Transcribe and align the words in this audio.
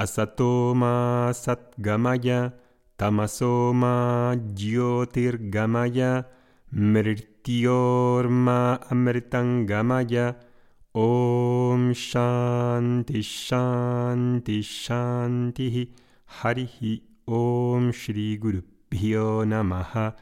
Asatoma 0.00 1.28
Satgamaya 1.34 2.54
Tamasoma 2.96 4.32
Jyotirgamaya 4.56 6.24
Mrityorma 6.72 8.80
Amritangamaya 8.88 10.36
Om 10.94 11.92
Shanti 11.92 13.20
Shanti 13.20 14.64
Shanti 14.64 15.92
Harihi 16.40 17.02
Om 17.28 17.92
Shri 17.92 18.38
Guru 18.38 18.62
Pyo 18.88 19.44
Namaha. 19.44 20.16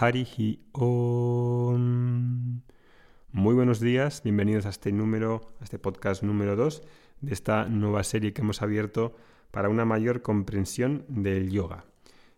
Harihi 0.00 0.58
Om. 0.72 2.62
Muy 3.32 3.54
buenos 3.54 3.80
días, 3.80 4.22
bienvenidos 4.22 4.64
a 4.64 4.70
este 4.70 4.90
número, 4.90 5.42
a 5.60 5.64
este 5.64 5.78
podcast 5.78 6.22
número 6.22 6.56
2 6.56 6.80
de 7.20 7.32
esta 7.32 7.66
nueva 7.66 8.04
serie 8.04 8.32
que 8.32 8.42
hemos 8.42 8.62
abierto 8.62 9.16
para 9.50 9.68
una 9.68 9.84
mayor 9.84 10.22
comprensión 10.22 11.04
del 11.08 11.50
yoga. 11.50 11.84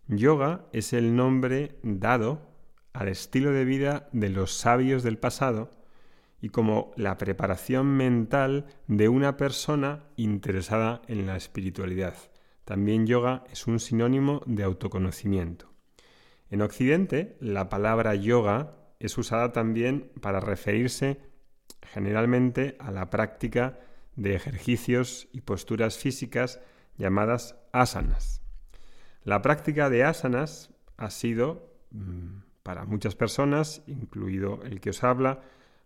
Yoga 0.09 0.67
es 0.73 0.93
el 0.93 1.15
nombre 1.15 1.79
dado 1.83 2.51
al 2.93 3.09
estilo 3.09 3.53
de 3.53 3.65
vida 3.65 4.09
de 4.13 4.29
los 4.29 4.53
sabios 4.53 5.03
del 5.03 5.19
pasado 5.19 5.71
y 6.41 6.49
como 6.49 6.93
la 6.97 7.19
preparación 7.19 7.87
mental 7.87 8.67
de 8.87 9.09
una 9.09 9.37
persona 9.37 10.05
interesada 10.17 11.03
en 11.07 11.27
la 11.27 11.37
espiritualidad. 11.37 12.15
También 12.65 13.07
yoga 13.07 13.45
es 13.51 13.67
un 13.67 13.79
sinónimo 13.79 14.43
de 14.47 14.63
autoconocimiento. 14.63 15.71
En 16.51 16.63
Occidente, 16.63 17.37
la 17.41 17.69
palabra 17.69 18.15
yoga 18.15 18.77
es 18.99 19.17
usada 19.19 19.53
también 19.53 20.11
para 20.21 20.41
referirse 20.41 21.21
generalmente 21.83 22.77
a 22.79 22.91
la 22.91 23.11
práctica 23.11 23.79
de 24.17 24.35
ejercicios 24.35 25.29
y 25.33 25.43
posturas 25.43 25.99
físicas 25.99 26.61
llamadas 26.97 27.57
asanas. 27.73 28.43
La 29.25 29.43
práctica 29.43 29.91
de 29.91 30.05
asanas 30.05 30.71
ha 30.97 31.11
sido, 31.11 31.75
mm, 31.91 32.43
para 32.63 32.85
muchas 32.85 33.15
personas, 33.15 33.83
incluido 33.87 34.63
el 34.65 34.81
que 34.81 34.91
os 34.91 35.03
habla, 35.05 35.43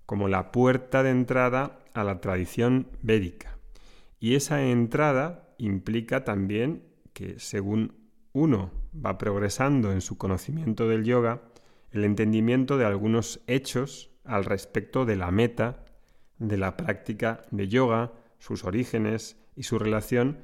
como 0.07 0.29
la 0.29 0.53
puerta 0.53 1.03
de 1.03 1.11
entrada 1.11 1.81
a 1.95 2.05
la 2.05 2.21
tradición 2.21 2.89
védica. 3.03 3.59
Y 4.21 4.35
esa 4.35 4.63
entrada 4.63 5.49
implica 5.59 6.25
también 6.25 6.85
que 7.13 7.39
según 7.39 7.95
uno 8.33 8.73
va 8.95 9.19
progresando 9.19 9.93
en 9.93 10.01
su 10.01 10.19
conocimiento 10.19 10.89
del 10.89 11.05
yoga, 11.05 11.43
el 11.91 12.05
entendimiento 12.05 12.77
de 12.77 12.85
algunos 12.85 13.41
hechos 13.47 14.11
al 14.25 14.45
respecto 14.45 15.05
de 15.05 15.17
la 15.17 15.31
meta 15.31 15.84
de 16.39 16.57
la 16.57 16.77
práctica 16.77 17.43
de 17.51 17.69
yoga, 17.69 18.13
sus 18.39 18.65
orígenes 18.65 19.37
y 19.57 19.65
su 19.65 19.79
relación 19.79 20.39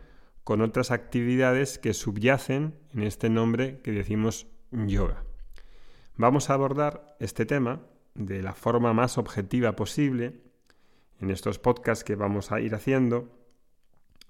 con 0.44 0.62
otras 0.62 0.90
actividades 0.90 1.78
que 1.78 1.94
subyacen 1.94 2.74
en 2.92 3.02
este 3.02 3.28
nombre 3.28 3.80
que 3.82 3.92
decimos 3.92 4.46
yoga. 4.70 5.24
Vamos 6.16 6.50
a 6.50 6.54
abordar 6.54 7.16
este 7.20 7.46
tema 7.46 7.80
de 8.14 8.42
la 8.42 8.54
forma 8.54 8.92
más 8.92 9.18
objetiva 9.18 9.76
posible 9.76 10.40
en 11.20 11.30
estos 11.30 11.58
podcasts 11.58 12.04
que 12.04 12.16
vamos 12.16 12.52
a 12.52 12.60
ir 12.60 12.74
haciendo 12.74 13.36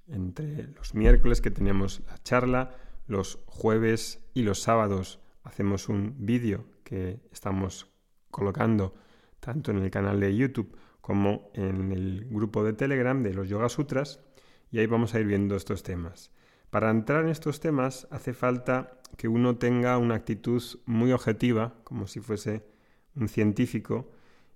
entre 0.09 0.69
los 0.69 0.95
miércoles 0.95 1.41
que 1.41 1.51
tenemos 1.51 2.03
la 2.07 2.19
charla, 2.19 2.75
los 3.07 3.39
jueves 3.47 4.21
y 4.35 4.43
los 4.43 4.61
sábados 4.61 5.21
hacemos 5.45 5.89
un 5.89 6.15
vídeo 6.19 6.65
que 6.85 7.21
estamos 7.33 7.91
colocando 8.31 8.95
tanto 9.39 9.71
en 9.71 9.79
el 9.79 9.91
canal 9.91 10.21
de 10.21 10.37
YouTube 10.37 10.77
como 11.01 11.51
en 11.55 11.93
el 11.93 12.27
grupo 12.31 12.65
de 12.65 12.73
Telegram 12.73 13.23
de 13.23 13.35
los 13.35 13.49
Yoga 13.49 13.69
Sutras 13.69 14.21
y 14.71 14.79
ahí 14.79 14.87
vamos 14.87 15.15
a 15.15 15.21
ir 15.21 15.27
viendo 15.27 15.57
estos 15.57 15.83
temas. 15.83 16.31
Para 16.71 16.91
entrar 16.91 17.25
en 17.25 17.31
estos 17.31 17.61
temas 17.61 18.07
hace 18.11 18.33
falta 18.33 19.01
que 19.17 19.29
uno 19.29 19.57
tenga 19.57 19.99
una 19.99 20.15
actitud 20.15 20.63
muy 20.87 21.13
objetiva, 21.13 21.75
como 21.85 22.07
si 22.07 22.21
fuese 22.21 22.65
un 23.17 23.29
científico, 23.29 24.11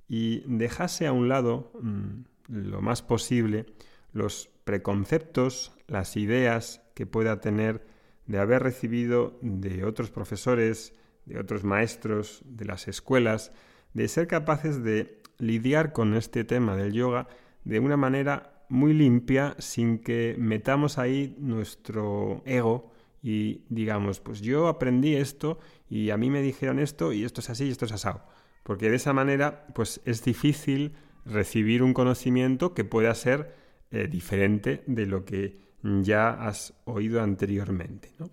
y 0.09 0.44
dejase 0.47 1.06
a 1.06 1.12
un 1.12 1.28
lado 1.28 1.72
mm, 1.81 2.25
lo 2.49 2.81
más 2.81 3.03
posible 3.03 3.66
los 4.12 4.49
preconceptos, 4.65 5.72
las 5.88 6.16
ideas 6.16 6.82
que 6.94 7.06
pueda 7.06 7.41
tener 7.41 7.84
de 8.26 8.38
haber 8.38 8.62
recibido 8.62 9.38
de 9.43 9.84
otros 9.84 10.11
profesores, 10.11 10.94
de 11.26 11.38
otros 11.38 11.65
maestros, 11.65 12.43
de 12.44 12.65
las 12.65 12.88
escuelas, 12.88 13.53
de 13.93 14.09
ser 14.09 14.26
capaces 14.26 14.82
de 14.82 15.21
lidiar 15.39 15.93
con 15.93 16.15
este 16.15 16.45
tema 16.45 16.77
del 16.77 16.93
yoga 16.93 17.28
de 17.65 17.81
una 17.81 17.97
manera 17.97 18.65
muy 18.69 18.93
limpia 18.93 19.55
sin 19.59 19.99
que 19.99 20.37
metamos 20.39 20.99
ahí 20.99 21.37
nuestro 21.39 22.43
ego 22.45 22.93
y 23.22 23.62
digamos, 23.69 24.21
pues 24.21 24.41
yo 24.41 24.69
aprendí 24.69 25.15
esto 25.15 25.59
y 25.89 26.11
a 26.11 26.17
mí 26.17 26.28
me 26.28 26.43
dijeron 26.43 26.78
esto 26.78 27.12
y 27.12 27.25
esto 27.25 27.41
es 27.41 27.50
así 27.50 27.65
y 27.67 27.71
esto 27.71 27.87
es 27.87 27.93
asado. 27.93 28.23
Porque 28.62 28.91
de 28.91 28.97
esa 28.97 29.12
manera 29.12 29.67
pues 29.75 30.00
es 30.05 30.23
difícil 30.25 30.94
recibir 31.25 31.83
un 31.83 31.94
conocimiento 31.94 32.75
que 32.75 32.84
pueda 32.84 33.15
ser 33.15 33.55
eh, 33.91 34.09
diferente 34.09 34.83
de 34.87 35.06
lo 35.06 35.25
que 35.25 35.55
ya 35.83 36.31
has 36.31 36.75
oído 36.84 37.23
anteriormente. 37.23 38.12
¿no? 38.19 38.31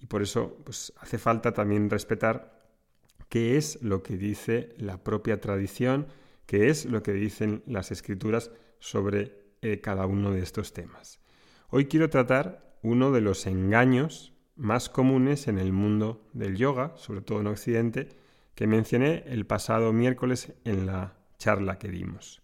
Y 0.00 0.06
por 0.06 0.22
eso 0.22 0.58
pues, 0.64 0.92
hace 0.98 1.18
falta 1.18 1.52
también 1.52 1.88
respetar 1.88 2.62
qué 3.28 3.56
es 3.56 3.82
lo 3.82 4.02
que 4.02 4.16
dice 4.16 4.74
la 4.76 5.02
propia 5.02 5.40
tradición, 5.40 6.06
qué 6.46 6.68
es 6.68 6.86
lo 6.86 7.02
que 7.02 7.12
dicen 7.12 7.62
las 7.66 7.90
escrituras 7.90 8.50
sobre 8.78 9.44
eh, 9.62 9.80
cada 9.80 10.06
uno 10.06 10.30
de 10.32 10.40
estos 10.40 10.72
temas. 10.72 11.20
Hoy 11.70 11.86
quiero 11.86 12.10
tratar 12.10 12.76
uno 12.82 13.12
de 13.12 13.20
los 13.20 13.46
engaños 13.46 14.34
más 14.56 14.88
comunes 14.88 15.48
en 15.48 15.58
el 15.58 15.72
mundo 15.72 16.28
del 16.32 16.56
yoga, 16.56 16.92
sobre 16.96 17.22
todo 17.22 17.40
en 17.40 17.48
Occidente, 17.48 18.08
que 18.54 18.66
mencioné 18.66 19.24
el 19.26 19.46
pasado 19.46 19.92
miércoles 19.92 20.52
en 20.64 20.86
la 20.86 21.16
charla 21.38 21.78
que 21.78 21.88
dimos. 21.88 22.42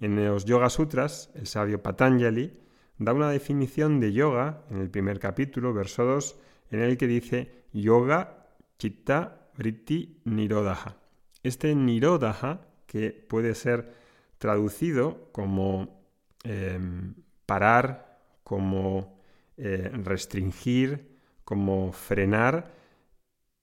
En 0.00 0.22
los 0.24 0.44
Yoga 0.44 0.70
Sutras, 0.70 1.30
el 1.34 1.46
sabio 1.46 1.82
Patanjali 1.82 2.52
da 2.98 3.12
una 3.12 3.30
definición 3.30 4.00
de 4.00 4.12
yoga 4.12 4.64
en 4.70 4.78
el 4.78 4.90
primer 4.90 5.18
capítulo, 5.18 5.74
verso 5.74 6.04
2, 6.04 6.38
en 6.70 6.80
el 6.80 6.96
que 6.96 7.06
dice 7.06 7.64
yoga, 7.72 8.46
chitta, 8.78 9.50
vritti, 9.56 10.20
nirodaha. 10.24 10.96
Este 11.42 11.74
nirodaha, 11.74 12.60
que 12.90 13.12
puede 13.12 13.54
ser 13.54 13.94
traducido 14.38 15.30
como 15.30 16.02
em, 16.42 17.14
parar, 17.46 18.18
como 18.42 19.16
eh, 19.56 19.92
restringir, 19.92 21.20
como 21.44 21.92
frenar, 21.92 22.74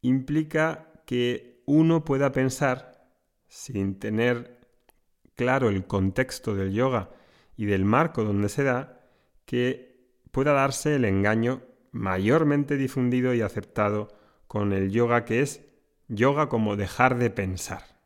implica 0.01 0.93
que 1.05 1.61
uno 1.65 2.05
pueda 2.05 2.31
pensar, 2.31 3.05
sin 3.49 3.99
tener 3.99 4.61
claro 5.35 5.67
el 5.67 5.85
contexto 5.85 6.55
del 6.55 6.71
yoga 6.71 7.09
y 7.57 7.65
del 7.65 7.83
marco 7.83 8.23
donde 8.23 8.47
se 8.47 8.63
da, 8.63 9.01
que 9.43 10.07
pueda 10.31 10.53
darse 10.53 10.95
el 10.95 11.03
engaño 11.03 11.63
mayormente 11.91 12.77
difundido 12.77 13.33
y 13.33 13.41
aceptado 13.41 14.07
con 14.47 14.71
el 14.71 14.89
yoga 14.89 15.25
que 15.25 15.41
es 15.41 15.65
yoga 16.07 16.47
como 16.47 16.77
dejar 16.77 17.17
de 17.17 17.29
pensar. 17.29 17.96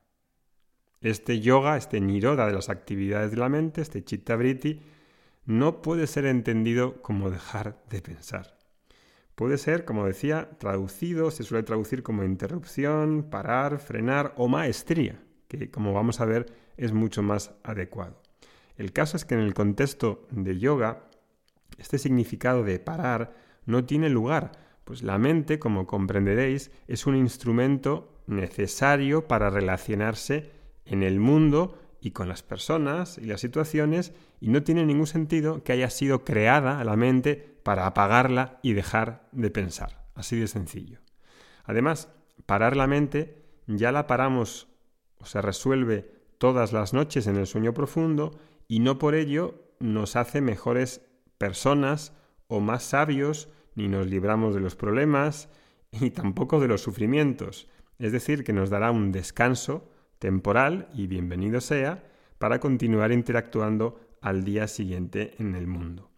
Este 1.01 1.39
yoga, 1.39 1.77
este 1.77 1.99
niroda 1.99 2.45
de 2.45 2.53
las 2.53 2.69
actividades 2.69 3.31
de 3.31 3.37
la 3.37 3.49
mente, 3.49 3.81
este 3.81 4.03
chitta 4.03 4.35
vritti, 4.35 4.81
no 5.45 5.81
puede 5.81 6.05
ser 6.05 6.25
entendido 6.25 7.01
como 7.01 7.31
dejar 7.31 7.83
de 7.89 8.03
pensar. 8.03 8.57
Puede 9.33 9.57
ser, 9.57 9.83
como 9.83 10.05
decía, 10.05 10.51
traducido, 10.59 11.31
se 11.31 11.43
suele 11.43 11.63
traducir 11.63 12.03
como 12.03 12.23
interrupción, 12.23 13.23
parar, 13.31 13.79
frenar 13.79 14.35
o 14.37 14.47
maestría, 14.47 15.23
que 15.47 15.71
como 15.71 15.93
vamos 15.93 16.21
a 16.21 16.25
ver 16.25 16.53
es 16.77 16.93
mucho 16.93 17.23
más 17.23 17.55
adecuado. 17.63 18.21
El 18.77 18.93
caso 18.93 19.17
es 19.17 19.25
que 19.25 19.33
en 19.33 19.41
el 19.41 19.55
contexto 19.55 20.27
de 20.29 20.59
yoga, 20.59 21.09
este 21.79 21.97
significado 21.97 22.63
de 22.63 22.77
parar 22.77 23.33
no 23.65 23.85
tiene 23.85 24.09
lugar, 24.09 24.51
pues 24.83 25.01
la 25.01 25.17
mente, 25.17 25.57
como 25.57 25.87
comprenderéis, 25.87 26.69
es 26.87 27.07
un 27.07 27.15
instrumento 27.15 28.21
necesario 28.27 29.27
para 29.27 29.49
relacionarse 29.49 30.60
en 30.85 31.03
el 31.03 31.19
mundo 31.19 31.77
y 32.01 32.11
con 32.11 32.27
las 32.27 32.43
personas 32.43 33.17
y 33.17 33.25
las 33.25 33.41
situaciones 33.41 34.13
y 34.39 34.49
no 34.49 34.63
tiene 34.63 34.85
ningún 34.85 35.07
sentido 35.07 35.63
que 35.63 35.73
haya 35.73 35.89
sido 35.89 36.23
creada 36.23 36.83
la 36.83 36.95
mente 36.95 37.59
para 37.63 37.85
apagarla 37.85 38.59
y 38.63 38.73
dejar 38.73 39.27
de 39.31 39.51
pensar. 39.51 40.07
Así 40.15 40.39
de 40.39 40.47
sencillo. 40.47 40.99
Además, 41.63 42.09
parar 42.45 42.75
la 42.75 42.87
mente 42.87 43.45
ya 43.67 43.91
la 43.91 44.07
paramos 44.07 44.67
o 45.19 45.25
se 45.25 45.41
resuelve 45.41 46.11
todas 46.39 46.73
las 46.73 46.93
noches 46.93 47.27
en 47.27 47.35
el 47.37 47.45
sueño 47.45 47.73
profundo 47.73 48.31
y 48.67 48.79
no 48.79 48.97
por 48.97 49.13
ello 49.13 49.71
nos 49.79 50.15
hace 50.15 50.41
mejores 50.41 51.01
personas 51.37 52.13
o 52.47 52.59
más 52.59 52.83
sabios, 52.83 53.49
ni 53.75 53.87
nos 53.87 54.07
libramos 54.07 54.53
de 54.53 54.59
los 54.59 54.75
problemas, 54.75 55.49
y 55.91 56.11
tampoco 56.11 56.59
de 56.59 56.67
los 56.67 56.81
sufrimientos. 56.81 57.67
Es 57.99 58.11
decir, 58.11 58.43
que 58.43 58.53
nos 58.53 58.69
dará 58.69 58.91
un 58.91 59.11
descanso 59.11 59.89
temporal, 60.21 60.87
y 60.93 61.07
bienvenido 61.07 61.61
sea, 61.61 62.03
para 62.37 62.59
continuar 62.59 63.11
interactuando 63.11 63.99
al 64.21 64.43
día 64.43 64.67
siguiente 64.67 65.33
en 65.39 65.55
el 65.55 65.65
mundo. 65.65 66.11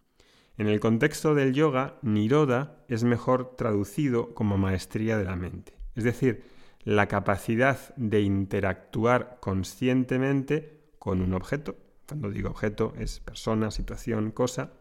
En 0.58 0.68
el 0.68 0.78
contexto 0.78 1.34
del 1.34 1.54
yoga, 1.54 1.96
Niroda 2.02 2.84
es 2.88 3.02
mejor 3.02 3.56
traducido 3.56 4.34
como 4.34 4.58
maestría 4.58 5.16
de 5.16 5.24
la 5.24 5.36
mente, 5.36 5.78
es 5.94 6.04
decir, 6.04 6.44
la 6.82 7.08
capacidad 7.08 7.78
de 7.96 8.20
interactuar 8.20 9.38
conscientemente 9.40 10.82
con 10.98 11.22
un 11.22 11.32
objeto, 11.32 11.74
cuando 12.06 12.30
digo 12.30 12.50
objeto 12.50 12.92
es 12.98 13.20
persona, 13.20 13.70
situación, 13.70 14.32
cosa, 14.32 14.74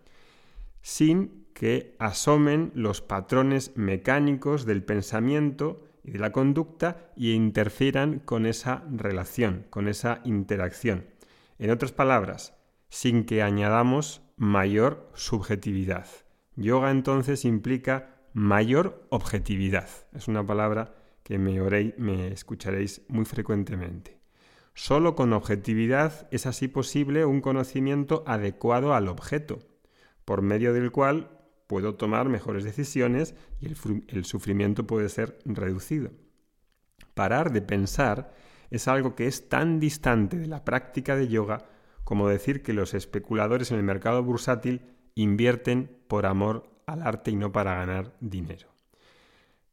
sin 0.82 1.46
que 1.54 1.96
asomen 1.98 2.74
los 2.76 3.00
patrones 3.00 3.72
mecánicos 3.78 4.66
del 4.66 4.84
pensamiento 4.84 5.82
y 6.04 6.12
de 6.12 6.20
la 6.20 6.32
conducta 6.32 7.12
y 7.16 7.34
interfieran 7.34 8.20
con 8.20 8.46
esa 8.46 8.84
relación, 8.92 9.66
con 9.70 9.88
esa 9.88 10.22
interacción. 10.26 11.06
En 11.60 11.72
otras 11.72 11.92
palabras, 11.92 12.58
sin 12.90 13.26
que 13.26 13.42
añadamos 13.42 14.22
mayor 14.38 15.10
subjetividad. 15.14 16.08
Yoga 16.56 16.92
entonces 16.92 17.46
implica 17.46 18.22
mayor 18.34 19.06
objetividad. 19.10 19.90
Es 20.14 20.28
una 20.28 20.46
palabra 20.46 20.94
que 21.24 21.38
me, 21.38 21.60
me 21.98 22.28
escucharéis 22.28 23.02
muy 23.08 23.26
frecuentemente. 23.26 24.20
Solo 24.76 25.16
con 25.16 25.34
objetividad 25.34 26.28
es 26.32 26.46
así 26.46 26.68
posible 26.68 27.26
un 27.26 27.42
conocimiento 27.42 28.24
adecuado 28.26 28.94
al 28.94 29.08
objeto, 29.08 29.60
por 30.26 30.42
medio 30.42 30.74
del 30.74 30.92
cual 30.92 31.30
puedo 31.74 31.96
tomar 31.96 32.30
mejores 32.30 32.64
decisiones 32.64 33.34
y 33.60 33.66
el, 33.66 34.26
sufrimiento 34.26 34.86
puede 34.86 35.10
ser 35.10 35.40
reducido. 35.44 36.12
Parar 37.16 37.52
de 37.52 37.64
pensar 37.64 38.32
es 38.70 38.88
algo 38.88 39.16
que 39.16 39.26
es 39.26 39.50
tan 39.50 39.80
distante 39.80 40.38
de 40.38 40.46
la 40.46 40.64
práctica 40.64 41.16
de 41.16 41.30
yoga 41.30 41.66
como 42.04 42.30
decir 42.30 42.62
que 42.62 42.74
los 42.74 42.94
especuladores 42.94 43.72
en 43.72 43.78
el 43.78 43.84
mercado 43.84 44.22
bursátil 44.22 44.84
invierten 45.16 45.90
por 46.08 46.28
amor 46.28 46.70
al 46.86 47.02
arte 47.02 47.32
y 47.32 47.38
no 47.38 47.52
para 47.52 47.74
ganar 47.74 48.14
dinero. 48.20 48.68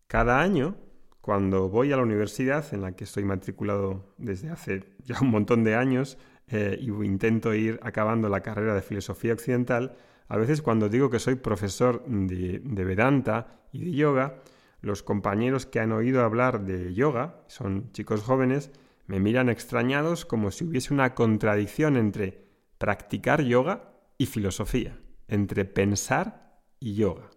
Cada 0.06 0.40
año 0.40 0.76
cuando 1.20 1.68
voy 1.68 1.92
a 1.92 1.98
la 1.98 2.02
universidad, 2.02 2.64
en 2.72 2.80
la 2.80 2.92
que 2.92 3.04
estoy 3.04 3.24
matriculado 3.24 4.06
desde 4.16 4.48
hace 4.48 4.84
ya 5.04 5.20
un 5.20 5.28
montón 5.28 5.64
de 5.64 5.74
años, 5.74 6.16
eh, 6.48 6.78
y 6.80 6.86
intento 6.86 7.52
ir 7.52 7.78
acabando 7.82 8.30
la 8.30 8.40
carrera 8.40 8.74
de 8.74 8.80
filosofía 8.80 9.34
occidental, 9.34 9.98
a 10.30 10.36
veces 10.36 10.62
cuando 10.62 10.88
digo 10.88 11.10
que 11.10 11.18
soy 11.18 11.34
profesor 11.34 12.04
de, 12.06 12.84
Vedanta 12.84 13.64
y 13.72 13.84
de 13.84 13.90
yoga, 13.90 14.40
los 14.80 15.02
compañeros 15.02 15.66
que 15.66 15.80
han 15.80 15.90
oído 15.90 16.22
hablar 16.22 16.64
de 16.64 16.94
yoga, 16.94 17.42
son 17.48 17.90
chicos 17.90 18.22
jóvenes, 18.22 18.70
me 19.08 19.18
miran 19.18 19.48
extrañados 19.48 20.24
como 20.24 20.52
si 20.52 20.64
hubiese 20.64 20.94
una 20.94 21.16
contradicción 21.16 21.96
entre 21.96 22.44
practicar 22.78 23.42
yoga 23.42 23.92
y 24.18 24.26
filosofía, 24.26 25.00
entre 25.26 25.64
pensar 25.64 26.60
y 26.78 26.94
yoga. 26.94 27.28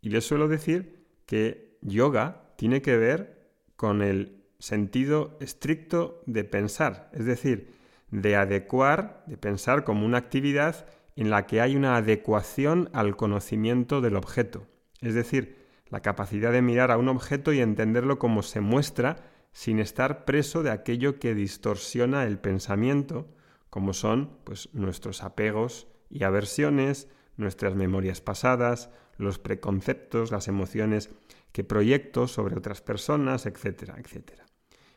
Y 0.00 0.08
les 0.08 0.26
suelo 0.26 0.48
decir 0.48 1.04
que 1.26 1.76
yoga 1.82 2.54
tiene 2.56 2.80
que 2.80 2.96
ver 2.96 3.50
con 3.76 4.00
el 4.00 4.46
sentido 4.58 5.36
estricto 5.40 6.22
de 6.24 6.44
pensar, 6.44 7.10
es 7.12 7.26
decir, 7.26 7.74
de 8.10 8.34
adecuar, 8.36 9.24
de 9.26 9.36
pensar 9.36 9.84
como 9.84 10.06
una 10.06 10.16
actividad 10.16 10.86
en 11.16 11.30
la 11.30 11.46
que 11.46 11.60
hay 11.60 11.76
una 11.76 11.96
adecuación 11.96 12.90
al 12.92 13.16
conocimiento 13.16 14.00
del 14.00 14.16
objeto, 14.16 14.66
es 15.00 15.14
decir, 15.14 15.64
la 15.88 16.00
capacidad 16.00 16.50
de 16.52 16.62
mirar 16.62 16.90
a 16.90 16.98
un 16.98 17.08
objeto 17.08 17.52
y 17.52 17.60
entenderlo 17.60 18.18
como 18.18 18.42
se 18.42 18.60
muestra 18.60 19.30
sin 19.52 19.78
estar 19.78 20.24
preso 20.24 20.62
de 20.62 20.70
aquello 20.70 21.20
que 21.20 21.34
distorsiona 21.34 22.24
el 22.24 22.38
pensamiento, 22.38 23.28
como 23.70 23.92
son 23.92 24.38
pues, 24.44 24.68
nuestros 24.72 25.22
apegos 25.22 25.86
y 26.10 26.24
aversiones, 26.24 27.08
nuestras 27.36 27.74
memorias 27.74 28.20
pasadas, 28.20 28.90
los 29.16 29.38
preconceptos, 29.38 30.32
las 30.32 30.48
emociones 30.48 31.10
que 31.52 31.62
proyecto 31.62 32.26
sobre 32.26 32.56
otras 32.56 32.80
personas, 32.80 33.46
etcétera, 33.46 33.94
etcétera. 33.98 34.44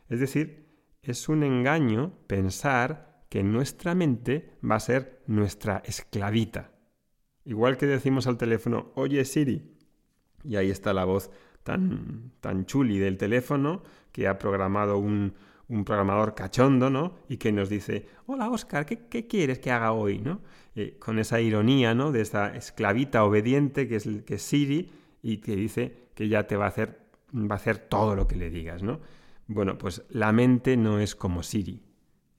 Es 0.10 0.20
decir, 0.20 0.68
es 1.04 1.30
un 1.30 1.44
engaño 1.44 2.14
pensar 2.26 3.17
que 3.30 3.44
nuestra 3.44 3.96
mente 3.96 4.58
va 4.64 4.76
a 4.76 4.80
ser 4.80 5.22
nuestra 5.28 5.84
esclavita. 5.86 6.72
Igual 7.46 7.78
que 7.78 7.86
decimos 7.86 8.28
al 8.28 8.38
teléfono, 8.38 8.92
oye 8.96 9.24
Siri, 9.26 9.78
y 10.44 10.56
ahí 10.56 10.70
está 10.70 10.94
la 10.94 11.06
voz 11.06 11.30
tan, 11.64 12.32
tan 12.40 12.66
chuli 12.66 12.98
del 12.98 13.18
teléfono 13.18 13.84
que 14.12 14.28
ha 14.28 14.38
programado 14.38 14.98
un, 14.98 15.34
programador 15.86 16.34
cachondo, 16.34 16.90
¿no? 16.90 17.16
Y 17.28 17.38
que 17.38 17.52
nos 17.52 17.70
dice, 17.70 18.08
hola 18.26 18.50
Oscar, 18.50 18.86
¿qué, 18.86 19.28
quieres 19.28 19.60
que 19.60 19.72
haga 19.72 19.92
hoy? 19.92 20.20
¿no? 20.20 20.40
Eh, 20.76 20.96
con 20.98 21.20
esa 21.20 21.42
ironía, 21.42 21.94
¿no? 21.94 22.14
De 22.14 22.22
esa 22.22 22.56
esclavita 22.56 23.26
obediente 23.26 23.88
que 23.88 23.98
es, 23.98 24.08
que 24.26 24.38
Siri 24.38 24.92
y 25.22 25.38
que 25.38 25.58
dice, 25.58 26.08
que 26.16 26.30
ya 26.30 26.48
te 26.48 26.56
va 26.56 26.66
a 26.66 26.70
hacer, 26.70 27.00
va 27.34 27.56
a 27.56 27.58
hacer 27.58 27.80
todo 27.80 28.16
lo 28.16 28.28
que 28.28 28.38
le 28.38 28.50
digas, 28.50 28.82
¿no? 28.82 29.02
Bueno, 29.48 29.78
pues 29.78 30.04
la 30.10 30.32
mente 30.32 30.78
no 30.78 31.00
es 31.00 31.16
como 31.16 31.44
Siri. 31.44 31.87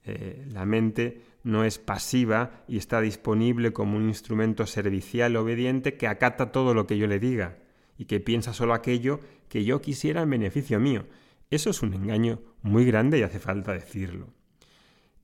Eh, 0.03 0.45
la 0.51 0.65
mente 0.65 1.21
no 1.43 1.63
es 1.63 1.77
pasiva 1.77 2.63
y 2.67 2.77
está 2.77 3.01
disponible 3.01 3.73
como 3.73 3.97
un 3.97 4.07
instrumento 4.07 4.65
servicial 4.65 5.35
obediente 5.35 5.97
que 5.97 6.07
acata 6.07 6.51
todo 6.51 6.73
lo 6.73 6.87
que 6.87 6.97
yo 6.97 7.07
le 7.07 7.19
diga 7.19 7.57
y 7.97 8.05
que 8.05 8.19
piensa 8.19 8.53
solo 8.53 8.73
aquello 8.73 9.19
que 9.47 9.65
yo 9.65 9.81
quisiera 9.81 10.21
en 10.21 10.29
beneficio 10.29 10.79
mío. 10.79 11.05
Eso 11.49 11.69
es 11.69 11.81
un 11.81 11.93
engaño 11.93 12.39
muy 12.61 12.85
grande 12.85 13.19
y 13.19 13.23
hace 13.23 13.39
falta 13.39 13.73
decirlo. 13.73 14.27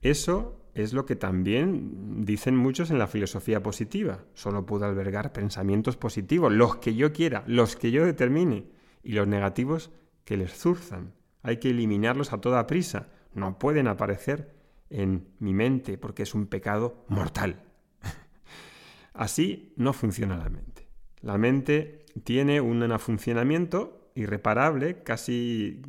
Eso 0.02 0.62
es 0.74 0.94
lo 0.94 1.06
que 1.06 1.16
también 1.16 2.26
dicen 2.26 2.58
muchos 2.58 2.92
en 2.92 3.00
la 3.00 3.08
filosofía 3.08 3.64
positiva. 3.64 4.26
Solo 4.34 4.66
puedo 4.66 4.86
albergar 4.86 5.32
pensamientos 5.32 5.96
positivos, 5.96 6.52
los 6.52 6.78
que 6.78 6.96
yo 6.96 7.14
quiera, 7.14 7.44
los 7.48 7.76
que 7.76 7.92
yo 7.92 8.06
determine, 8.06 8.68
y 9.04 9.14
los 9.14 9.28
negativos 9.28 9.92
que 10.26 10.36
les 10.36 10.52
zurzan. 10.54 11.14
Hay 11.44 11.58
que 11.58 11.70
eliminarlos 11.70 12.34
a 12.34 12.42
toda 12.42 12.68
prisa. 12.68 13.10
No 13.34 13.60
pueden 13.60 13.88
aparecer 13.88 14.55
en 14.96 15.28
mi 15.40 15.54
mente 15.54 15.98
porque 15.98 16.24
es 16.24 16.34
un 16.34 16.48
pecado 16.48 17.04
mortal. 17.10 17.62
Así 19.14 19.74
no 19.76 19.92
funciona 19.92 20.38
la 20.38 20.50
mente. 20.50 20.88
La 21.22 21.38
mente 21.38 22.06
tiene 22.24 22.62
un 22.62 22.98
funcionamiento 22.98 24.12
irreparable, 24.16 25.04
casi 25.04 25.82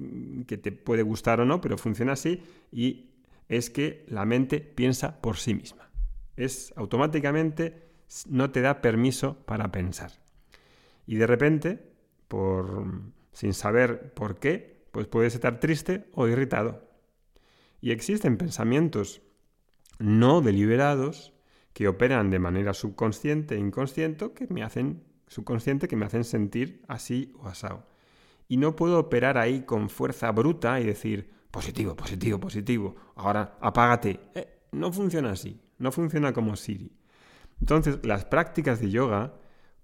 que 0.49 0.59
te 0.59 0.73
puede 0.73 1.03
gustar 1.03 1.41
o 1.41 1.45
no, 1.45 1.61
pero 1.61 1.79
funciona 1.79 2.15
así 2.15 2.43
y 2.73 3.11
es 3.49 3.71
que 3.71 4.05
la 4.09 4.25
mente 4.25 4.61
piensa 4.61 5.21
por 5.21 5.37
sí 5.37 5.55
misma. 5.55 5.89
Es 6.37 6.73
automáticamente 6.77 7.87
no 8.29 8.51
te 8.51 8.61
da 8.61 8.81
permiso 8.81 9.37
para 9.47 9.71
pensar. 9.71 10.11
Y 11.07 11.17
de 11.17 11.27
repente, 11.29 11.93
por 12.27 12.87
sin 13.33 13.55
saber 13.55 14.13
por 14.15 14.41
qué, 14.41 14.87
pues 14.91 15.07
puedes 15.07 15.35
estar 15.35 15.61
triste 15.61 16.09
o 16.13 16.27
irritado. 16.27 16.83
Y 17.81 17.91
existen 17.91 18.37
pensamientos 18.37 19.23
no 19.99 20.41
deliberados 20.41 21.33
que 21.73 21.89
operan 21.89 22.31
de 22.31 22.39
manera 22.39 22.75
subconsciente 22.75 23.55
e 23.55 23.59
inconsciente 23.59 24.33
que 24.33 24.47
me 24.49 24.63
hacen 24.63 25.05
subconsciente 25.29 25.89
que 25.89 25.97
me 25.97 26.07
hacen 26.07 26.25
sentir 26.25 26.83
así 26.89 27.33
o 27.39 27.49
asado. 27.49 27.87
Y 28.49 28.59
no 28.59 28.77
puedo 28.77 28.99
operar 28.99 29.39
ahí 29.39 29.63
con 29.63 29.91
fuerza 29.91 30.31
bruta 30.31 30.81
y 30.81 30.85
decir, 30.85 31.33
positivo, 31.51 31.97
positivo, 31.97 32.39
positivo, 32.39 32.97
ahora 33.17 33.59
apágate. 33.61 34.21
Eh, 34.35 34.47
no 34.73 34.93
funciona 34.93 35.33
así, 35.33 35.61
no 35.79 35.91
funciona 35.91 36.33
como 36.33 36.57
Siri. 36.57 36.93
Entonces, 37.61 37.99
las 38.05 38.25
prácticas 38.25 38.81
de 38.81 38.91
yoga 38.91 39.35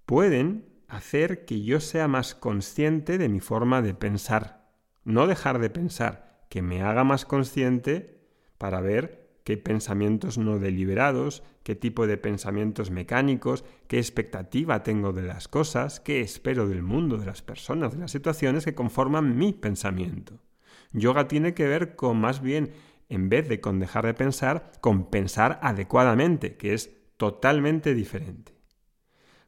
pueden 0.05 0.65
hacer 0.87 1.45
que 1.45 1.61
yo 1.63 1.79
sea 1.79 2.07
más 2.07 2.35
consciente 2.35 3.17
de 3.17 3.29
mi 3.29 3.39
forma 3.39 3.81
de 3.81 3.93
pensar. 3.93 4.71
No 5.03 5.27
dejar 5.27 5.59
de 5.59 5.69
pensar, 5.69 6.32
que 6.53 6.61
me 6.61 6.83
haga 6.83 7.03
más 7.03 7.25
consciente 7.25 8.21
para 8.59 8.79
ver 8.79 9.39
qué 9.43 9.57
pensamientos 9.57 10.37
no 10.37 10.59
deliberados, 10.59 11.41
qué 11.63 11.73
tipo 11.73 12.05
de 12.05 12.15
pensamientos 12.17 12.91
mecánicos, 12.91 13.65
qué 13.87 13.97
expectativa 13.97 14.83
tengo 14.83 15.13
de 15.13 15.23
las 15.23 15.47
cosas, 15.47 15.99
qué 15.99 16.21
espero 16.21 16.67
del 16.67 16.83
mundo, 16.83 17.17
de 17.17 17.25
las 17.25 17.41
personas, 17.41 17.93
de 17.93 18.01
las 18.01 18.11
situaciones 18.11 18.65
que 18.65 18.75
conforman 18.75 19.35
mi 19.35 19.51
pensamiento. 19.51 20.43
Yoga 20.91 21.27
tiene 21.27 21.55
que 21.55 21.67
ver 21.67 21.95
con 21.95 22.21
más 22.21 22.39
bien, 22.39 22.73
en 23.09 23.29
vez 23.29 23.49
de 23.49 23.59
con 23.59 23.79
dejar 23.79 24.05
de 24.05 24.13
pensar, 24.13 24.73
con 24.79 25.09
pensar 25.09 25.57
adecuadamente, 25.63 26.55
que 26.55 26.75
es 26.75 26.95
totalmente 27.17 27.95
diferente. 27.95 28.53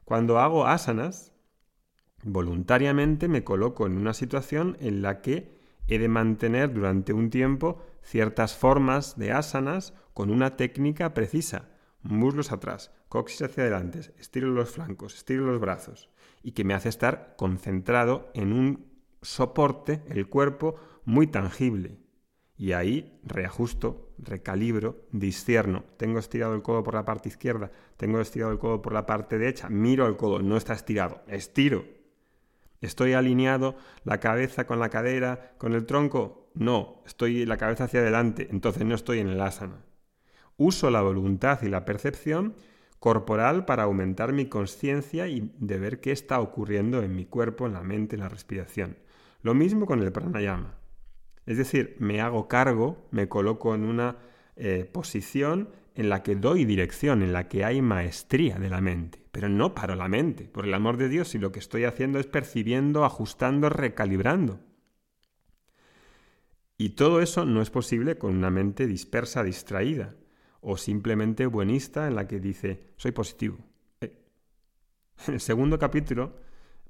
Cuando 0.04 0.40
hago 0.40 0.66
asanas, 0.66 1.32
voluntariamente 2.24 3.28
me 3.28 3.44
coloco 3.44 3.86
en 3.86 3.96
una 3.96 4.12
situación 4.12 4.76
en 4.80 5.02
la 5.02 5.22
que 5.22 5.55
he 5.88 5.98
de 5.98 6.08
mantener 6.08 6.72
durante 6.72 7.12
un 7.12 7.30
tiempo 7.30 7.82
ciertas 8.02 8.56
formas 8.56 9.18
de 9.18 9.32
asanas 9.32 9.94
con 10.14 10.30
una 10.30 10.56
técnica 10.56 11.14
precisa. 11.14 11.68
Muslos 12.02 12.52
atrás, 12.52 12.92
coxis 13.08 13.42
hacia 13.42 13.64
adelante, 13.64 14.00
estiro 14.18 14.48
los 14.48 14.70
flancos, 14.70 15.14
estiro 15.14 15.44
los 15.44 15.60
brazos, 15.60 16.08
y 16.42 16.52
que 16.52 16.64
me 16.64 16.74
hace 16.74 16.88
estar 16.88 17.34
concentrado 17.36 18.30
en 18.34 18.52
un 18.52 18.86
soporte, 19.22 20.02
el 20.08 20.28
cuerpo, 20.28 20.76
muy 21.04 21.26
tangible. 21.26 21.98
Y 22.56 22.72
ahí 22.72 23.20
reajusto, 23.22 24.14
recalibro, 24.18 25.06
discierno. 25.12 25.84
Tengo 25.98 26.18
estirado 26.18 26.54
el 26.54 26.62
codo 26.62 26.82
por 26.82 26.94
la 26.94 27.04
parte 27.04 27.28
izquierda, 27.28 27.70
tengo 27.96 28.20
estirado 28.20 28.52
el 28.52 28.58
codo 28.58 28.80
por 28.80 28.92
la 28.92 29.04
parte 29.04 29.38
derecha, 29.38 29.68
miro 29.68 30.06
el 30.06 30.16
codo, 30.16 30.40
no 30.40 30.56
está 30.56 30.72
estirado, 30.72 31.22
estiro. 31.26 31.84
¿Estoy 32.80 33.14
alineado 33.14 33.76
la 34.04 34.20
cabeza 34.20 34.66
con 34.66 34.78
la 34.78 34.90
cadera, 34.90 35.52
con 35.58 35.72
el 35.74 35.86
tronco? 35.86 36.50
No, 36.54 37.02
estoy 37.06 37.46
la 37.46 37.56
cabeza 37.56 37.84
hacia 37.84 38.00
adelante, 38.00 38.48
entonces 38.50 38.84
no 38.84 38.94
estoy 38.94 39.20
en 39.20 39.28
el 39.28 39.40
asana. 39.40 39.84
Uso 40.56 40.90
la 40.90 41.02
voluntad 41.02 41.62
y 41.62 41.68
la 41.68 41.84
percepción 41.84 42.54
corporal 42.98 43.66
para 43.66 43.84
aumentar 43.84 44.32
mi 44.32 44.46
conciencia 44.46 45.28
y 45.28 45.52
de 45.58 45.78
ver 45.78 46.00
qué 46.00 46.12
está 46.12 46.40
ocurriendo 46.40 47.02
en 47.02 47.14
mi 47.14 47.26
cuerpo, 47.26 47.66
en 47.66 47.74
la 47.74 47.82
mente, 47.82 48.16
en 48.16 48.22
la 48.22 48.28
respiración. 48.28 48.96
Lo 49.42 49.54
mismo 49.54 49.86
con 49.86 50.02
el 50.02 50.12
pranayama. 50.12 50.74
Es 51.44 51.58
decir, 51.58 51.96
me 51.98 52.20
hago 52.20 52.48
cargo, 52.48 53.06
me 53.10 53.28
coloco 53.28 53.74
en 53.74 53.84
una 53.84 54.16
eh, 54.56 54.88
posición 54.90 55.68
en 55.96 56.10
la 56.10 56.22
que 56.22 56.36
doy 56.36 56.66
dirección, 56.66 57.22
en 57.22 57.32
la 57.32 57.48
que 57.48 57.64
hay 57.64 57.80
maestría 57.80 58.58
de 58.58 58.68
la 58.68 58.82
mente, 58.82 59.24
pero 59.32 59.48
no 59.48 59.74
paro 59.74 59.94
la 59.94 60.08
mente, 60.08 60.44
por 60.44 60.66
el 60.66 60.74
amor 60.74 60.98
de 60.98 61.08
Dios, 61.08 61.28
si 61.28 61.38
lo 61.38 61.52
que 61.52 61.58
estoy 61.58 61.84
haciendo 61.84 62.18
es 62.18 62.26
percibiendo, 62.26 63.04
ajustando, 63.04 63.70
recalibrando. 63.70 64.60
Y 66.76 66.90
todo 66.90 67.22
eso 67.22 67.46
no 67.46 67.62
es 67.62 67.70
posible 67.70 68.18
con 68.18 68.36
una 68.36 68.50
mente 68.50 68.86
dispersa, 68.86 69.42
distraída, 69.42 70.14
o 70.60 70.76
simplemente 70.76 71.46
buenista 71.46 72.06
en 72.06 72.14
la 72.14 72.28
que 72.28 72.40
dice, 72.40 72.92
soy 72.96 73.12
positivo. 73.12 73.56
Eh. 74.02 74.12
En 75.26 75.34
el 75.34 75.40
segundo 75.40 75.78
capítulo, 75.78 76.36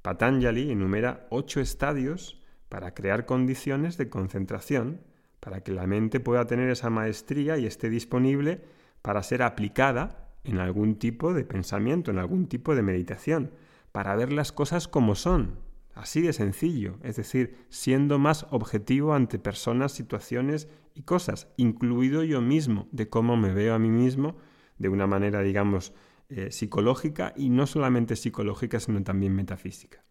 Patanjali 0.03 0.73
enumera 0.73 1.29
ocho 1.31 1.61
estadios 1.61 2.43
para 2.69 2.95
crear 2.95 3.25
condiciones 3.25 3.97
de 3.99 4.09
concentración, 4.09 5.03
para 5.39 5.63
que 5.63 5.71
la 5.71 5.87
mente 5.87 6.19
pueda 6.19 6.47
tener 6.47 6.71
esa 6.71 6.91
maestría 6.91 7.57
y 7.57 7.67
esté 7.67 7.89
disponible 7.89 8.63
para 9.07 9.23
ser 9.23 9.43
aplicada 9.43 10.33
en 10.43 10.59
algún 10.59 10.97
tipo 10.97 11.33
de 11.33 11.45
pensamiento, 11.45 12.11
en 12.11 12.19
algún 12.19 12.49
tipo 12.49 12.75
de 12.75 12.83
meditación, 12.83 13.53
para 13.93 14.17
ver 14.17 14.33
las 14.33 14.51
cosas 14.51 14.89
como 14.89 15.15
son, 15.15 15.61
así 15.95 16.23
de 16.23 16.33
sencillo, 16.33 16.99
es 17.05 17.15
decir, 17.15 17.57
siendo 17.69 18.19
más 18.19 18.49
objetivo 18.51 19.15
ante 19.15 19.39
personas, 19.39 19.93
situaciones 19.93 20.67
y 20.93 21.03
cosas, 21.03 21.47
incluido 21.57 22.25
yo 22.25 22.41
mismo, 22.41 22.89
de 22.91 23.09
cómo 23.09 23.37
me 23.37 23.55
veo 23.55 23.75
a 23.75 23.79
mí 23.79 23.91
mismo 23.91 24.39
de 24.77 24.89
una 24.89 25.07
manera, 25.07 25.41
digamos, 25.41 25.93
eh, 26.29 26.51
psicológica 26.51 27.33
y 27.37 27.51
no 27.51 27.69
solamente 27.69 28.17
psicológica, 28.17 28.81
sino 28.81 29.05
también 29.05 29.37
metafísica. 29.37 30.03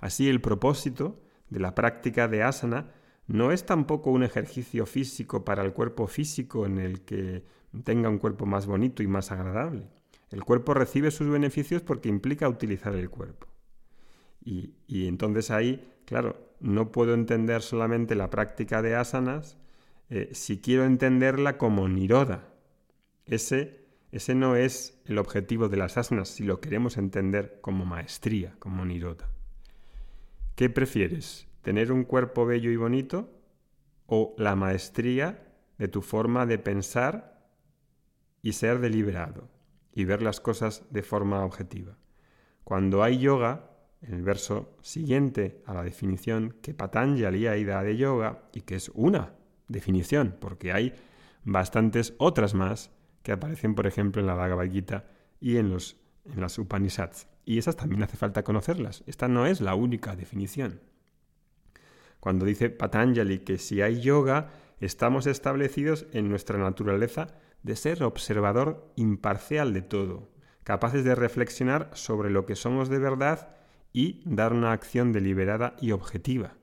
Así 0.00 0.28
el 0.28 0.42
propósito 0.42 1.22
de 1.48 1.60
la 1.60 1.74
práctica 1.74 2.28
de 2.28 2.42
asana 2.42 2.92
no 3.26 3.52
es 3.52 3.64
tampoco 3.64 4.10
un 4.10 4.22
ejercicio 4.22 4.86
físico 4.86 5.44
para 5.44 5.62
el 5.62 5.72
cuerpo 5.72 6.06
físico 6.06 6.66
en 6.66 6.78
el 6.78 7.00
que 7.02 7.44
tenga 7.82 8.08
un 8.08 8.18
cuerpo 8.18 8.46
más 8.46 8.66
bonito 8.66 9.02
y 9.02 9.06
más 9.06 9.32
agradable. 9.32 9.88
El 10.30 10.44
cuerpo 10.44 10.74
recibe 10.74 11.10
sus 11.10 11.28
beneficios 11.28 11.82
porque 11.82 12.08
implica 12.08 12.48
utilizar 12.48 12.94
el 12.94 13.08
cuerpo. 13.10 13.46
Y, 14.44 14.74
entonces 15.06 15.50
ahí, 15.50 15.90
claro, 16.04 16.36
no 16.60 16.92
puedo 16.92 17.14
entender 17.14 17.62
solamente 17.62 18.14
la 18.14 18.28
práctica 18.28 18.82
de 18.82 18.94
asanas 18.94 19.56
eh, 20.10 20.28
si 20.32 20.60
quiero 20.60 20.84
entenderla 20.84 21.56
como 21.56 21.88
niroda. 21.88 22.52
Ese, 23.24 23.86
ese 24.12 24.34
no 24.34 24.54
es 24.54 25.00
el 25.06 25.16
objetivo 25.16 25.70
de 25.70 25.78
las 25.78 25.96
asanas 25.96 26.28
si 26.28 26.44
lo 26.44 26.60
queremos 26.60 26.98
entender 26.98 27.58
como 27.62 27.86
maestría, 27.86 28.54
como 28.58 28.84
niroda. 28.84 29.30
¿Qué 30.56 30.68
prefieres? 30.68 31.48
¿Tener 31.64 31.92
un 31.92 32.04
cuerpo 32.04 32.44
bello 32.44 32.70
y 32.70 32.76
bonito 32.76 33.30
o 34.06 34.34
la 34.36 34.54
maestría 34.54 35.48
de 35.78 35.88
tu 35.88 36.02
forma 36.02 36.44
de 36.44 36.58
pensar 36.58 37.48
y 38.42 38.52
ser 38.52 38.80
deliberado 38.80 39.48
y 39.94 40.04
ver 40.04 40.20
las 40.20 40.40
cosas 40.40 40.84
de 40.90 41.02
forma 41.02 41.42
objetiva? 41.42 41.96
Cuando 42.64 43.02
hay 43.02 43.18
yoga, 43.18 43.70
en 44.02 44.12
el 44.12 44.22
verso 44.22 44.76
siguiente 44.82 45.62
a 45.64 45.72
la 45.72 45.82
definición 45.82 46.54
que 46.60 46.74
Patanjali 46.74 47.64
da 47.64 47.82
de 47.82 47.96
yoga 47.96 48.42
y 48.52 48.60
que 48.60 48.74
es 48.74 48.90
una 48.90 49.32
definición, 49.66 50.36
porque 50.38 50.70
hay 50.70 50.94
bastantes 51.44 52.12
otras 52.18 52.52
más 52.52 52.90
que 53.22 53.32
aparecen, 53.32 53.74
por 53.74 53.86
ejemplo, 53.86 54.20
en 54.20 54.26
la 54.26 54.34
Bhagavad 54.34 54.70
Gita 54.70 55.06
y 55.40 55.56
en, 55.56 55.70
los, 55.70 55.96
en 56.26 56.42
las 56.42 56.58
Upanishads. 56.58 57.26
Y 57.46 57.56
esas 57.56 57.76
también 57.76 58.02
hace 58.02 58.18
falta 58.18 58.44
conocerlas. 58.44 59.02
Esta 59.06 59.28
no 59.28 59.46
es 59.46 59.62
la 59.62 59.74
única 59.74 60.14
definición. 60.14 60.80
Cuando 62.24 62.46
dice 62.46 62.70
Patanjali 62.70 63.40
que 63.40 63.58
si 63.58 63.82
hay 63.82 64.00
yoga, 64.00 64.48
estamos 64.80 65.26
establecidos 65.26 66.06
en 66.12 66.30
nuestra 66.30 66.56
naturaleza 66.56 67.26
de 67.62 67.76
ser 67.76 68.02
observador 68.02 68.90
imparcial 68.96 69.74
de 69.74 69.82
todo, 69.82 70.32
capaces 70.62 71.04
de 71.04 71.14
reflexionar 71.14 71.90
sobre 71.92 72.30
lo 72.30 72.46
que 72.46 72.56
somos 72.56 72.88
de 72.88 72.98
verdad 72.98 73.54
y 73.92 74.22
dar 74.24 74.54
una 74.54 74.72
acción 74.72 75.12
deliberada 75.12 75.76
y 75.82 75.92
objetiva. 75.92 76.54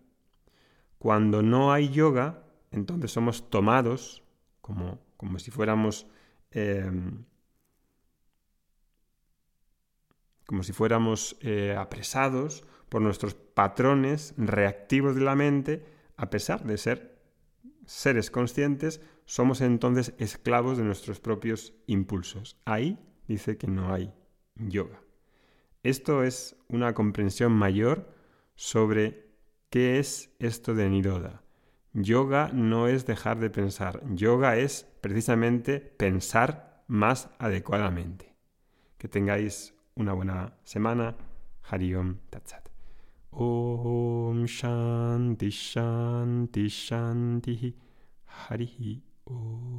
Cuando 0.97 1.43
no 1.43 1.71
hay 1.71 1.89
yoga, 1.89 2.43
entonces 2.71 3.11
somos 3.11 3.51
tomados 3.51 4.23
como, 4.61 4.97
como 5.15 5.37
si 5.37 5.51
fuéramos 5.51 6.07
em, 6.49 7.23
como 10.47 10.63
si 10.63 10.73
fuéramos 10.73 11.37
eh, 11.41 11.75
apresados 11.77 12.63
por 12.91 13.01
nuestros 13.01 13.35
patrones 13.35 14.33
reactivos 14.35 15.15
de 15.15 15.21
la 15.21 15.33
mente, 15.33 15.85
a 16.17 16.29
pesar 16.29 16.65
de 16.65 16.77
ser 16.77 17.21
seres 17.85 18.29
conscientes, 18.29 18.99
somos 19.23 19.61
entonces 19.61 20.13
esclavos 20.17 20.77
de 20.77 20.83
nuestros 20.83 21.21
propios 21.21 21.73
impulsos. 21.87 22.59
Ahí 22.65 22.99
dice 23.29 23.55
que 23.55 23.67
no 23.67 23.93
hay 23.93 24.13
yoga. 24.55 25.01
Esto 25.83 26.21
es 26.23 26.57
una 26.67 26.93
comprensión 26.93 27.53
mayor 27.53 28.13
sobre 28.55 29.31
qué 29.69 29.97
es 29.97 30.35
esto 30.39 30.75
de 30.75 30.89
Niroda. 30.89 31.43
Yoga 31.93 32.49
no 32.51 32.89
es 32.89 33.05
dejar 33.05 33.39
de 33.39 33.49
pensar, 33.49 34.01
yoga 34.13 34.57
es 34.57 34.85
precisamente 34.99 35.79
pensar 35.79 36.83
más 36.87 37.29
adecuadamente. 37.39 38.35
Que 38.97 39.07
tengáis 39.07 39.73
una 39.95 40.11
buena 40.11 40.57
semana. 40.65 41.15
Hariom 41.63 42.17
Tatsat. 42.29 42.70
ॐ 43.33 44.45
शान्ति 44.49 45.49
शान्ति 45.51 46.67
शान्तिः 46.69 47.61
हरिः 48.39 48.79
ॐ 49.33 49.71